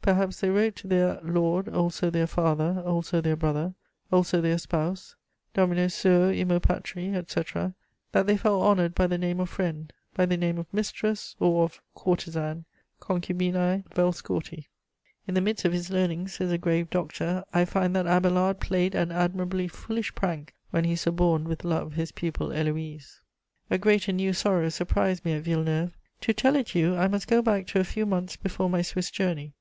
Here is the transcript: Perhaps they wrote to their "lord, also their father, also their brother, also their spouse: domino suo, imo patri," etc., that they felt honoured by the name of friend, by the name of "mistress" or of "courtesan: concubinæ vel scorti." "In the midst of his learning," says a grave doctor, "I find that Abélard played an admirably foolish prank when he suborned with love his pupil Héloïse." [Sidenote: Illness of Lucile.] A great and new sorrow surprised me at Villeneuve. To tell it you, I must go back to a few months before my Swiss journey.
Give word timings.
Perhaps 0.00 0.38
they 0.38 0.48
wrote 0.48 0.76
to 0.76 0.86
their 0.86 1.18
"lord, 1.24 1.68
also 1.68 2.08
their 2.08 2.28
father, 2.28 2.84
also 2.86 3.20
their 3.20 3.34
brother, 3.34 3.74
also 4.12 4.40
their 4.40 4.56
spouse: 4.56 5.16
domino 5.54 5.88
suo, 5.88 6.30
imo 6.30 6.60
patri," 6.60 7.08
etc., 7.16 7.74
that 8.12 8.28
they 8.28 8.36
felt 8.36 8.62
honoured 8.62 8.94
by 8.94 9.08
the 9.08 9.18
name 9.18 9.40
of 9.40 9.48
friend, 9.50 9.92
by 10.14 10.24
the 10.24 10.36
name 10.36 10.56
of 10.56 10.72
"mistress" 10.72 11.34
or 11.40 11.64
of 11.64 11.82
"courtesan: 11.96 12.64
concubinæ 13.00 13.82
vel 13.92 14.12
scorti." 14.12 14.66
"In 15.26 15.34
the 15.34 15.40
midst 15.40 15.64
of 15.64 15.72
his 15.72 15.90
learning," 15.90 16.28
says 16.28 16.52
a 16.52 16.58
grave 16.58 16.88
doctor, 16.88 17.42
"I 17.52 17.64
find 17.64 17.96
that 17.96 18.06
Abélard 18.06 18.60
played 18.60 18.94
an 18.94 19.10
admirably 19.10 19.66
foolish 19.66 20.14
prank 20.14 20.54
when 20.70 20.84
he 20.84 20.94
suborned 20.94 21.48
with 21.48 21.64
love 21.64 21.94
his 21.94 22.12
pupil 22.12 22.50
Héloïse." 22.50 22.52
[Sidenote: 22.54 22.60
Illness 22.60 23.02
of 23.02 23.72
Lucile.] 23.72 23.74
A 23.74 23.78
great 23.78 24.06
and 24.06 24.16
new 24.18 24.32
sorrow 24.32 24.68
surprised 24.68 25.24
me 25.24 25.32
at 25.32 25.42
Villeneuve. 25.42 25.96
To 26.20 26.32
tell 26.32 26.54
it 26.54 26.72
you, 26.76 26.94
I 26.94 27.08
must 27.08 27.26
go 27.26 27.42
back 27.42 27.66
to 27.66 27.80
a 27.80 27.82
few 27.82 28.06
months 28.06 28.36
before 28.36 28.70
my 28.70 28.82
Swiss 28.82 29.10
journey. 29.10 29.54